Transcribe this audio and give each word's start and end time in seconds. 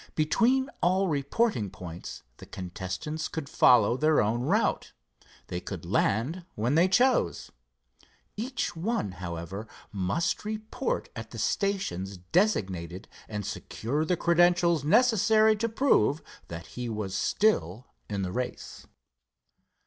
Between 0.15 0.67
all 0.81 1.07
reporting 1.07 1.69
points, 1.69 2.23
the 2.37 2.47
contestants 2.47 3.27
could 3.27 3.47
follow 3.47 3.95
their 3.95 4.19
own 4.19 4.41
route. 4.41 4.93
They 5.45 5.59
could 5.59 5.85
land 5.85 6.43
when 6.55 6.73
they 6.73 6.87
chose. 6.87 7.51
Each 8.35 8.75
one, 8.75 9.11
however, 9.11 9.67
must 9.91 10.43
report 10.43 11.09
at 11.15 11.29
the 11.29 11.37
stations 11.37 12.17
designated 12.17 13.07
and 13.29 13.45
secure 13.45 14.03
the 14.03 14.17
credentials 14.17 14.83
necessary 14.83 15.55
to 15.57 15.69
prove 15.69 16.23
that 16.47 16.65
he 16.73 16.89
was 16.89 17.13
still 17.15 17.85
in 18.09 18.23
the 18.23 18.31
race. 18.31 18.87